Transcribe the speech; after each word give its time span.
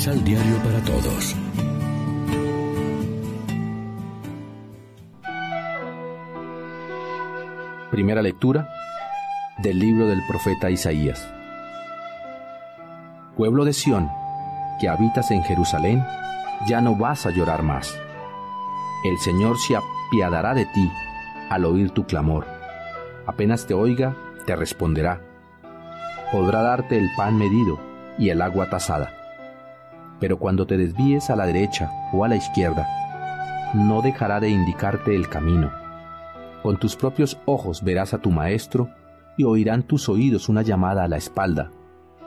Misal 0.00 0.24
Diario 0.24 0.56
para 0.64 0.80
Todos. 0.80 1.36
Primera 7.90 8.22
lectura 8.22 8.66
del 9.58 9.78
libro 9.78 10.06
del 10.06 10.22
profeta 10.26 10.70
Isaías. 10.70 11.30
Pueblo 13.36 13.66
de 13.66 13.74
Sión, 13.74 14.08
que 14.80 14.88
habitas 14.88 15.30
en 15.32 15.42
Jerusalén, 15.42 16.02
ya 16.66 16.80
no 16.80 16.96
vas 16.96 17.26
a 17.26 17.30
llorar 17.30 17.62
más. 17.62 17.94
El 19.04 19.18
Señor 19.18 19.58
se 19.58 19.76
apiadará 19.76 20.54
de 20.54 20.64
ti 20.64 20.90
al 21.50 21.66
oír 21.66 21.90
tu 21.90 22.06
clamor. 22.06 22.46
Apenas 23.26 23.66
te 23.66 23.74
oiga, 23.74 24.16
te 24.46 24.56
responderá. 24.56 25.20
Podrá 26.32 26.62
darte 26.62 26.96
el 26.96 27.10
pan 27.18 27.36
medido 27.36 27.78
y 28.18 28.30
el 28.30 28.40
agua 28.40 28.70
tasada. 28.70 29.19
Pero 30.20 30.38
cuando 30.38 30.66
te 30.66 30.76
desvíes 30.76 31.30
a 31.30 31.36
la 31.36 31.46
derecha 31.46 31.90
o 32.12 32.24
a 32.24 32.28
la 32.28 32.36
izquierda, 32.36 32.86
no 33.74 34.02
dejará 34.02 34.40
de 34.40 34.50
indicarte 34.50 35.14
el 35.14 35.28
camino. 35.28 35.70
Con 36.62 36.78
tus 36.78 36.96
propios 36.96 37.38
ojos 37.46 37.82
verás 37.82 38.12
a 38.12 38.18
tu 38.18 38.30
maestro 38.30 38.90
y 39.36 39.44
oirán 39.44 39.82
tus 39.82 40.08
oídos 40.08 40.48
una 40.48 40.62
llamada 40.62 41.04
a 41.04 41.08
la 41.08 41.16
espalda, 41.16 41.70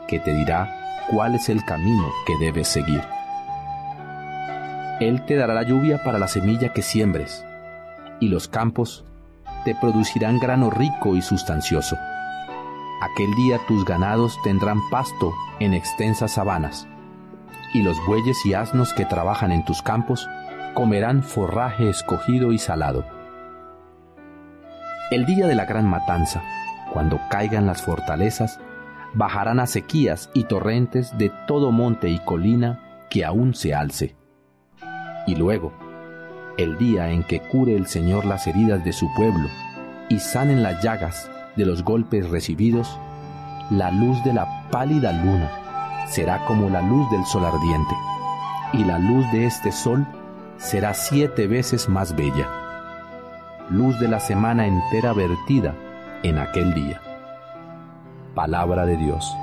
que 0.08 0.18
te 0.18 0.34
dirá 0.34 1.06
cuál 1.10 1.34
es 1.34 1.48
el 1.48 1.64
camino 1.64 2.08
que 2.26 2.34
debes 2.44 2.68
seguir. 2.68 3.02
Él 5.00 5.24
te 5.24 5.36
dará 5.36 5.54
la 5.54 5.62
lluvia 5.62 6.02
para 6.02 6.18
la 6.18 6.28
semilla 6.28 6.72
que 6.72 6.82
siembres, 6.82 7.44
y 8.20 8.28
los 8.28 8.48
campos 8.48 9.04
te 9.64 9.74
producirán 9.74 10.38
grano 10.38 10.70
rico 10.70 11.14
y 11.16 11.22
sustancioso. 11.22 11.96
Aquel 13.00 13.34
día 13.34 13.60
tus 13.68 13.84
ganados 13.84 14.38
tendrán 14.44 14.78
pasto 14.90 15.32
en 15.60 15.74
extensas 15.74 16.32
sabanas, 16.32 16.88
y 17.74 17.82
los 17.82 17.96
bueyes 18.06 18.46
y 18.46 18.54
asnos 18.54 18.94
que 18.94 19.04
trabajan 19.04 19.52
en 19.52 19.64
tus 19.64 19.82
campos 19.82 20.30
comerán 20.72 21.22
forraje 21.22 21.90
escogido 21.90 22.52
y 22.52 22.58
salado. 22.58 23.04
El 25.10 25.26
día 25.26 25.46
de 25.46 25.56
la 25.56 25.66
gran 25.66 25.86
matanza, 25.86 26.42
cuando 26.92 27.20
caigan 27.28 27.66
las 27.66 27.82
fortalezas, 27.82 28.60
bajarán 29.12 29.60
a 29.60 29.66
sequías 29.66 30.30
y 30.34 30.44
torrentes 30.44 31.18
de 31.18 31.30
todo 31.46 31.72
monte 31.72 32.08
y 32.08 32.20
colina 32.20 33.06
que 33.10 33.24
aún 33.24 33.54
se 33.54 33.74
alce. 33.74 34.16
Y 35.26 35.34
luego, 35.34 35.72
el 36.56 36.78
día 36.78 37.10
en 37.10 37.24
que 37.24 37.40
cure 37.40 37.74
el 37.74 37.86
Señor 37.86 38.24
las 38.24 38.46
heridas 38.46 38.84
de 38.84 38.92
su 38.92 39.12
pueblo 39.14 39.48
y 40.08 40.20
sanen 40.20 40.62
las 40.62 40.82
llagas 40.82 41.28
de 41.56 41.66
los 41.66 41.82
golpes 41.82 42.30
recibidos, 42.30 42.98
la 43.70 43.90
luz 43.90 44.22
de 44.22 44.32
la 44.32 44.68
pálida 44.70 45.12
luna 45.12 45.63
será 46.06 46.44
como 46.46 46.68
la 46.70 46.82
luz 46.82 47.10
del 47.10 47.24
sol 47.24 47.44
ardiente, 47.44 47.94
y 48.72 48.84
la 48.84 48.98
luz 48.98 49.30
de 49.32 49.46
este 49.46 49.72
sol 49.72 50.06
será 50.58 50.94
siete 50.94 51.46
veces 51.46 51.88
más 51.88 52.14
bella, 52.14 52.48
luz 53.70 53.98
de 53.98 54.08
la 54.08 54.20
semana 54.20 54.66
entera 54.66 55.12
vertida 55.12 55.74
en 56.22 56.38
aquel 56.38 56.74
día. 56.74 57.00
Palabra 58.34 58.84
de 58.86 58.96
Dios. 58.96 59.34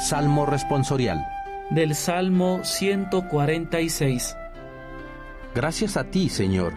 Salmo 0.00 0.44
responsorial. 0.44 1.39
Del 1.70 1.94
Salmo 1.94 2.64
146. 2.64 4.36
Gracias 5.54 5.96
a 5.96 6.02
ti, 6.02 6.28
Señor, 6.28 6.74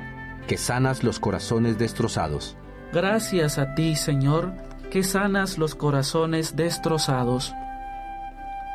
que 0.48 0.56
sanas 0.56 1.04
los 1.04 1.20
corazones 1.20 1.80
destrozados. 1.80 2.56
Gracias 2.94 3.58
a 3.58 3.74
ti, 3.74 3.96
Señor, 3.96 4.54
que 4.92 5.02
sanas 5.02 5.58
los 5.58 5.74
corazones 5.74 6.56
destrozados. 6.56 7.56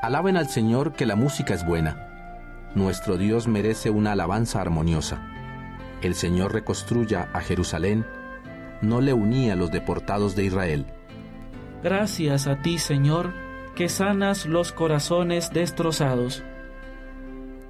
Alaben 0.02 0.36
al 0.36 0.48
Señor 0.48 0.94
que 0.94 1.06
la 1.06 1.14
música 1.14 1.54
es 1.54 1.64
buena. 1.64 2.08
Nuestro 2.74 3.16
Dios 3.16 3.46
merece 3.46 3.90
una 3.90 4.10
alabanza 4.10 4.60
armoniosa. 4.60 5.22
El 6.02 6.16
Señor 6.16 6.52
reconstruya 6.52 7.28
a 7.32 7.42
Jerusalén, 7.42 8.04
no 8.82 9.00
le 9.00 9.12
unía 9.12 9.52
a 9.52 9.56
los 9.56 9.70
deportados 9.70 10.34
de 10.34 10.46
Israel. 10.46 10.86
Gracias 11.84 12.48
a 12.48 12.60
ti, 12.60 12.78
Señor, 12.78 13.32
que 13.78 13.88
sanas 13.88 14.44
los 14.44 14.72
corazones 14.72 15.52
destrozados. 15.52 16.42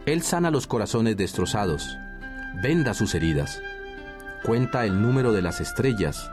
Él 0.07 0.23
sana 0.23 0.51
los 0.51 0.67
corazones 0.67 1.19
destrozados, 1.19 1.99
venda 2.63 2.95
sus 2.95 3.15
heridas, 3.15 3.61
cuenta 4.43 4.87
el 4.87 5.03
número 5.03 5.35
de 5.35 5.43
las 5.43 5.61
estrellas, 5.61 6.31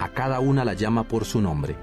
a 0.00 0.08
cada 0.14 0.40
una 0.40 0.64
la 0.64 0.72
llama 0.72 1.04
por 1.04 1.26
su 1.26 1.42
nombre. 1.42 1.76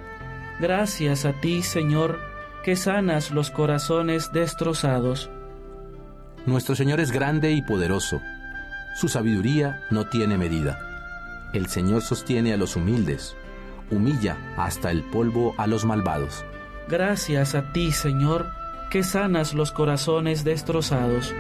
Gracias 0.60 1.26
a 1.26 1.34
ti, 1.34 1.62
Señor, 1.62 2.20
que 2.64 2.76
sanas 2.76 3.30
los 3.30 3.52
corazones 3.52 4.32
destrozados. 4.34 5.30
Nuestro 6.48 6.76
Señor 6.76 7.00
es 7.00 7.12
grande 7.12 7.52
y 7.52 7.62
poderoso. 7.62 8.22
Su 8.96 9.08
sabiduría 9.08 9.84
no 9.92 10.08
tiene 10.08 10.40
medida. 10.40 10.80
El 11.54 11.68
Señor 11.68 12.02
sostiene 12.02 12.54
a 12.54 12.58
los 12.58 12.76
humildes, 12.76 13.36
humilla 13.92 14.36
hasta 14.58 14.90
el 14.90 15.04
polvo 15.04 15.54
a 15.60 15.68
los 15.68 15.86
malvados. 15.86 16.44
Gracias 16.88 17.56
a 17.56 17.74
ti, 17.74 17.92
Señor, 17.92 18.52
que 18.92 19.04
sanas 19.04 19.54
los 19.54 19.72
corazones 19.72 20.44
destrozados. 20.44 21.34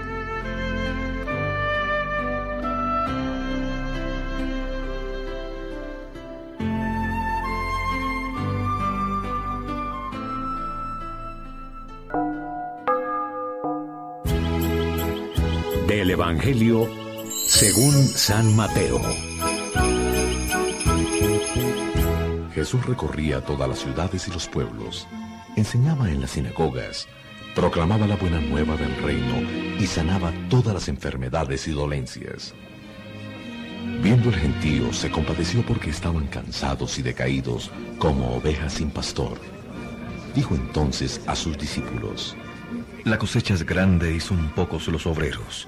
Del 15.88 16.09
Evangelio 16.09 16.89
según 17.47 17.94
San 17.94 18.55
Mateo. 18.55 19.00
Jesús 22.53 22.85
recorría 22.85 23.41
todas 23.41 23.69
las 23.69 23.79
ciudades 23.79 24.28
y 24.28 24.31
los 24.31 24.47
pueblos, 24.47 25.07
enseñaba 25.55 26.09
en 26.09 26.21
las 26.21 26.31
sinagogas, 26.31 27.07
proclamaba 27.55 28.05
la 28.05 28.17
buena 28.17 28.39
nueva 28.41 28.75
del 28.75 28.95
reino 28.97 29.41
y 29.79 29.88
sanaba 29.88 30.33
todas 30.49 30.73
las 30.73 30.88
enfermedades 30.89 31.67
y 31.67 31.71
dolencias. 31.71 32.53
Viendo 34.01 34.29
el 34.29 34.35
gentío, 34.35 34.91
se 34.91 35.09
compadeció 35.09 35.66
porque 35.66 35.89
estaban 35.89 36.27
cansados 36.27 36.99
y 36.99 37.01
decaídos 37.01 37.71
como 37.97 38.35
ovejas 38.35 38.73
sin 38.73 38.91
pastor. 38.91 39.39
Dijo 40.35 40.53
entonces 40.55 41.21
a 41.27 41.35
sus 41.35 41.57
discípulos, 41.57 42.35
La 43.05 43.17
cosecha 43.17 43.53
es 43.53 43.66
grande 43.66 44.13
y 44.13 44.19
son 44.19 44.49
pocos 44.49 44.87
los 44.89 45.07
obreros. 45.07 45.67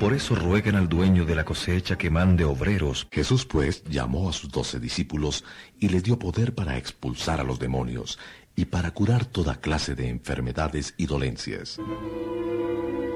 Por 0.00 0.14
eso 0.14 0.36
rueguen 0.36 0.76
al 0.76 0.88
dueño 0.88 1.24
de 1.24 1.34
la 1.34 1.44
cosecha 1.44 1.98
que 1.98 2.08
mande 2.08 2.44
obreros. 2.44 3.08
Jesús 3.10 3.44
pues 3.44 3.82
llamó 3.84 4.30
a 4.30 4.32
sus 4.32 4.48
doce 4.48 4.78
discípulos 4.78 5.44
y 5.80 5.88
les 5.88 6.04
dio 6.04 6.18
poder 6.20 6.54
para 6.54 6.78
expulsar 6.78 7.40
a 7.40 7.44
los 7.44 7.58
demonios 7.58 8.18
y 8.58 8.64
para 8.64 8.90
curar 8.90 9.24
toda 9.24 9.60
clase 9.60 9.94
de 9.94 10.08
enfermedades 10.08 10.92
y 10.96 11.06
dolencias. 11.06 11.78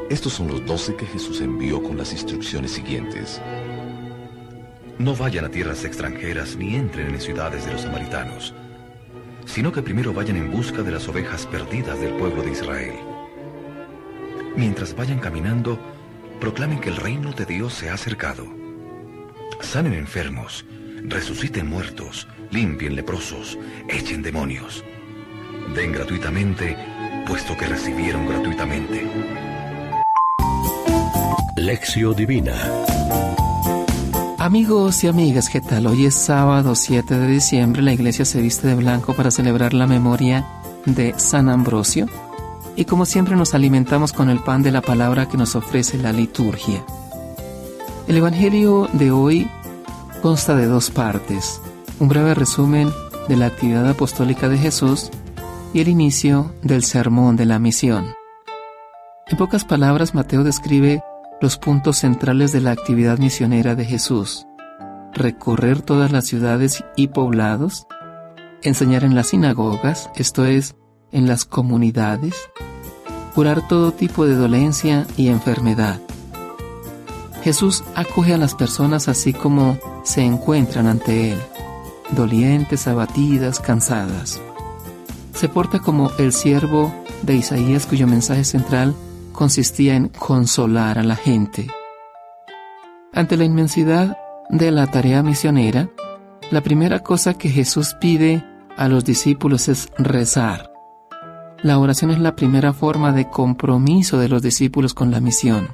Estos 0.08 0.34
son 0.34 0.46
los 0.46 0.64
doce 0.64 0.94
que 0.94 1.04
Jesús 1.04 1.40
envió 1.40 1.82
con 1.82 1.96
las 1.96 2.12
instrucciones 2.12 2.70
siguientes. 2.70 3.42
No 4.98 5.16
vayan 5.16 5.44
a 5.44 5.48
tierras 5.48 5.84
extranjeras 5.84 6.54
ni 6.54 6.76
entren 6.76 7.12
en 7.12 7.20
ciudades 7.20 7.66
de 7.66 7.72
los 7.72 7.80
samaritanos, 7.80 8.54
sino 9.44 9.72
que 9.72 9.82
primero 9.82 10.14
vayan 10.14 10.36
en 10.36 10.52
busca 10.52 10.82
de 10.82 10.92
las 10.92 11.08
ovejas 11.08 11.44
perdidas 11.46 11.98
del 11.98 12.14
pueblo 12.14 12.44
de 12.44 12.52
Israel. 12.52 12.94
Mientras 14.54 14.94
vayan 14.94 15.18
caminando, 15.18 15.76
proclamen 16.38 16.78
que 16.78 16.90
el 16.90 16.96
reino 16.98 17.32
de 17.32 17.46
Dios 17.46 17.74
se 17.74 17.90
ha 17.90 17.94
acercado. 17.94 18.46
Sanen 19.60 19.94
enfermos, 19.94 20.64
resuciten 21.02 21.66
muertos, 21.66 22.28
limpien 22.52 22.94
leprosos, 22.94 23.58
echen 23.88 24.22
demonios. 24.22 24.84
Den 25.74 25.92
gratuitamente, 25.92 26.76
puesto 27.26 27.56
que 27.56 27.66
recibieron 27.66 28.26
gratuitamente. 28.26 29.10
Lección 31.56 32.14
Divina. 32.14 32.52
Amigos 34.38 35.02
y 35.02 35.06
amigas, 35.06 35.48
¿qué 35.48 35.62
tal? 35.62 35.86
Hoy 35.86 36.04
es 36.04 36.14
sábado 36.14 36.74
7 36.74 37.18
de 37.18 37.26
diciembre, 37.26 37.80
la 37.80 37.94
iglesia 37.94 38.26
se 38.26 38.42
viste 38.42 38.68
de 38.68 38.74
blanco 38.74 39.14
para 39.14 39.30
celebrar 39.30 39.72
la 39.72 39.86
memoria 39.86 40.46
de 40.84 41.14
San 41.16 41.48
Ambrosio 41.48 42.06
y 42.76 42.84
como 42.84 43.06
siempre 43.06 43.34
nos 43.34 43.54
alimentamos 43.54 44.12
con 44.12 44.28
el 44.28 44.40
pan 44.40 44.62
de 44.62 44.72
la 44.72 44.82
palabra 44.82 45.28
que 45.28 45.38
nos 45.38 45.56
ofrece 45.56 45.96
la 45.96 46.12
liturgia. 46.12 46.84
El 48.08 48.18
Evangelio 48.18 48.90
de 48.92 49.10
hoy 49.10 49.48
consta 50.20 50.54
de 50.54 50.66
dos 50.66 50.90
partes, 50.90 51.62
un 51.98 52.08
breve 52.08 52.34
resumen 52.34 52.90
de 53.28 53.36
la 53.36 53.46
actividad 53.46 53.88
apostólica 53.88 54.50
de 54.50 54.58
Jesús 54.58 55.10
y 55.72 55.80
el 55.80 55.88
inicio 55.88 56.54
del 56.62 56.84
sermón 56.84 57.36
de 57.36 57.46
la 57.46 57.58
misión. 57.58 58.14
En 59.26 59.38
pocas 59.38 59.64
palabras, 59.64 60.14
Mateo 60.14 60.44
describe 60.44 61.02
los 61.40 61.56
puntos 61.58 61.98
centrales 61.98 62.52
de 62.52 62.60
la 62.60 62.72
actividad 62.72 63.18
misionera 63.18 63.74
de 63.74 63.84
Jesús. 63.84 64.46
Recorrer 65.12 65.82
todas 65.82 66.12
las 66.12 66.26
ciudades 66.26 66.84
y 66.96 67.08
poblados, 67.08 67.86
enseñar 68.62 69.04
en 69.04 69.14
las 69.14 69.28
sinagogas, 69.28 70.10
esto 70.16 70.44
es, 70.44 70.76
en 71.10 71.26
las 71.26 71.44
comunidades, 71.44 72.34
curar 73.34 73.66
todo 73.66 73.92
tipo 73.92 74.26
de 74.26 74.34
dolencia 74.34 75.06
y 75.16 75.28
enfermedad. 75.28 76.00
Jesús 77.42 77.82
acoge 77.94 78.34
a 78.34 78.38
las 78.38 78.54
personas 78.54 79.08
así 79.08 79.32
como 79.32 79.78
se 80.04 80.22
encuentran 80.22 80.86
ante 80.86 81.32
Él, 81.32 81.38
dolientes, 82.10 82.86
abatidas, 82.86 83.58
cansadas. 83.58 84.40
Se 85.34 85.48
porta 85.48 85.80
como 85.80 86.10
el 86.18 86.32
siervo 86.32 86.94
de 87.22 87.34
Isaías 87.34 87.86
cuyo 87.86 88.06
mensaje 88.06 88.44
central 88.44 88.94
consistía 89.32 89.94
en 89.94 90.08
consolar 90.08 90.98
a 90.98 91.02
la 91.02 91.16
gente. 91.16 91.68
Ante 93.12 93.36
la 93.36 93.44
inmensidad 93.44 94.16
de 94.50 94.70
la 94.70 94.86
tarea 94.86 95.22
misionera, 95.22 95.88
la 96.50 96.60
primera 96.60 97.00
cosa 97.00 97.34
que 97.34 97.48
Jesús 97.48 97.96
pide 98.00 98.44
a 98.76 98.88
los 98.88 99.04
discípulos 99.04 99.68
es 99.68 99.88
rezar. 99.98 100.70
La 101.62 101.78
oración 101.78 102.10
es 102.10 102.18
la 102.18 102.34
primera 102.34 102.72
forma 102.72 103.12
de 103.12 103.28
compromiso 103.28 104.18
de 104.18 104.28
los 104.28 104.42
discípulos 104.42 104.94
con 104.94 105.10
la 105.10 105.20
misión. 105.20 105.68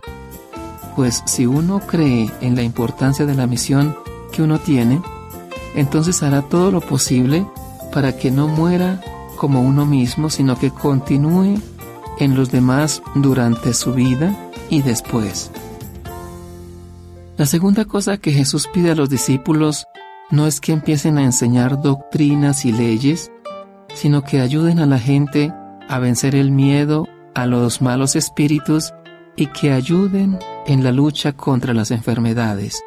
Pues 0.94 1.22
si 1.26 1.46
uno 1.46 1.80
cree 1.80 2.30
en 2.40 2.56
la 2.56 2.62
importancia 2.62 3.24
de 3.24 3.34
la 3.34 3.46
misión 3.46 3.96
que 4.32 4.42
uno 4.42 4.58
tiene, 4.58 5.00
entonces 5.74 6.22
hará 6.22 6.42
todo 6.42 6.70
lo 6.70 6.80
posible 6.80 7.46
para 7.92 8.16
que 8.16 8.30
no 8.30 8.48
muera 8.48 9.00
como 9.38 9.62
uno 9.62 9.86
mismo, 9.86 10.28
sino 10.28 10.58
que 10.58 10.70
continúe 10.70 11.60
en 12.18 12.34
los 12.34 12.50
demás 12.50 13.02
durante 13.14 13.72
su 13.72 13.94
vida 13.94 14.36
y 14.68 14.82
después. 14.82 15.50
La 17.36 17.46
segunda 17.46 17.84
cosa 17.84 18.18
que 18.18 18.32
Jesús 18.32 18.68
pide 18.72 18.90
a 18.90 18.94
los 18.94 19.08
discípulos 19.08 19.86
no 20.30 20.46
es 20.46 20.60
que 20.60 20.72
empiecen 20.72 21.18
a 21.18 21.24
enseñar 21.24 21.80
doctrinas 21.80 22.64
y 22.64 22.72
leyes, 22.72 23.30
sino 23.94 24.22
que 24.22 24.40
ayuden 24.40 24.80
a 24.80 24.86
la 24.86 24.98
gente 24.98 25.52
a 25.88 25.98
vencer 25.98 26.34
el 26.34 26.50
miedo 26.50 27.06
a 27.34 27.46
los 27.46 27.80
malos 27.80 28.16
espíritus 28.16 28.92
y 29.36 29.46
que 29.46 29.70
ayuden 29.72 30.38
en 30.66 30.82
la 30.82 30.90
lucha 30.90 31.32
contra 31.32 31.72
las 31.72 31.92
enfermedades. 31.92 32.82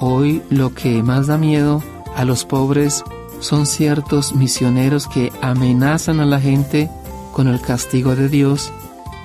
Hoy 0.00 0.42
lo 0.50 0.74
que 0.74 1.02
más 1.04 1.28
da 1.28 1.38
miedo 1.38 1.82
a 2.16 2.24
los 2.24 2.44
pobres 2.44 3.04
son 3.42 3.66
ciertos 3.66 4.34
misioneros 4.34 5.08
que 5.08 5.32
amenazan 5.42 6.20
a 6.20 6.26
la 6.26 6.40
gente 6.40 6.88
con 7.32 7.48
el 7.48 7.60
castigo 7.60 8.16
de 8.16 8.28
Dios 8.28 8.72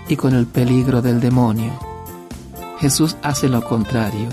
y 0.09 0.15
con 0.15 0.33
el 0.33 0.47
peligro 0.47 1.01
del 1.01 1.19
demonio. 1.19 1.71
Jesús 2.79 3.15
hace 3.21 3.47
lo 3.47 3.63
contrario. 3.63 4.29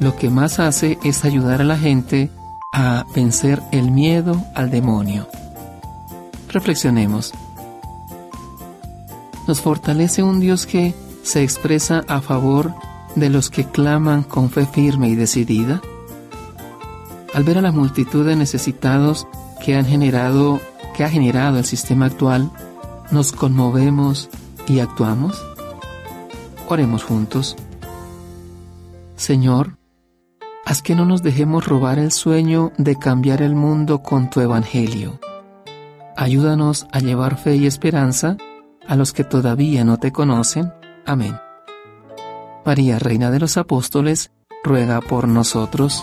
Lo 0.00 0.16
que 0.16 0.30
más 0.30 0.58
hace 0.58 0.98
es 1.04 1.24
ayudar 1.24 1.60
a 1.60 1.64
la 1.64 1.78
gente 1.78 2.30
a 2.72 3.04
vencer 3.14 3.62
el 3.72 3.90
miedo 3.90 4.42
al 4.54 4.70
demonio. 4.70 5.28
Reflexionemos. 6.50 7.32
Nos 9.46 9.60
fortalece 9.60 10.22
un 10.22 10.40
Dios 10.40 10.66
que 10.66 10.94
se 11.22 11.42
expresa 11.42 12.04
a 12.08 12.20
favor 12.20 12.74
de 13.16 13.28
los 13.28 13.50
que 13.50 13.64
claman 13.64 14.22
con 14.22 14.50
fe 14.50 14.66
firme 14.66 15.08
y 15.08 15.14
decidida. 15.14 15.80
Al 17.38 17.44
ver 17.44 17.56
a 17.56 17.62
la 17.62 17.70
multitud 17.70 18.26
de 18.26 18.34
necesitados 18.34 19.28
que 19.64 19.76
han 19.76 19.86
generado 19.86 20.60
que 20.96 21.04
ha 21.04 21.08
generado 21.08 21.58
el 21.58 21.64
sistema 21.64 22.06
actual, 22.06 22.50
nos 23.12 23.30
conmovemos 23.30 24.28
y 24.66 24.80
actuamos. 24.80 25.40
Oremos 26.66 27.04
juntos. 27.04 27.54
Señor, 29.14 29.78
haz 30.66 30.82
que 30.82 30.96
no 30.96 31.04
nos 31.04 31.22
dejemos 31.22 31.64
robar 31.64 32.00
el 32.00 32.10
sueño 32.10 32.72
de 32.76 32.96
cambiar 32.96 33.40
el 33.40 33.54
mundo 33.54 34.02
con 34.02 34.30
tu 34.30 34.40
evangelio 34.40 35.20
Ayúdanos 36.16 36.88
a 36.90 36.98
llevar 36.98 37.38
fe 37.38 37.54
y 37.54 37.66
esperanza 37.68 38.36
a 38.88 38.96
los 38.96 39.12
que 39.12 39.22
todavía 39.22 39.84
no 39.84 39.98
te 39.98 40.10
conocen. 40.10 40.72
Amén. 41.06 41.36
María, 42.66 42.98
Reina 42.98 43.30
de 43.30 43.38
los 43.38 43.56
Apóstoles, 43.56 44.32
ruega 44.64 45.00
por 45.00 45.28
nosotros. 45.28 46.02